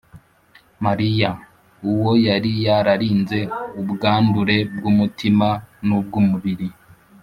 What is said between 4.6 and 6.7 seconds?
bw’umutima n’ubw’umubiri,